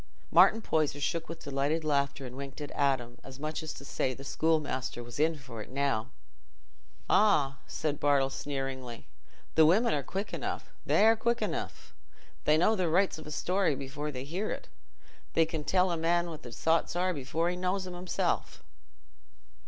[0.31, 4.15] Martin Poyser shook with delighted laughter and winked at Adam, as much as to say
[4.15, 6.09] the schoolmaster was in for it now.
[7.07, 9.05] "Ah!" said Bartle sneeringly,
[9.53, 11.93] "the women are quick enough—they're quick enough.
[12.45, 14.69] They know the rights of a story before they hear it,
[15.35, 18.63] and can tell a man what his thoughts are before he knows 'em himself."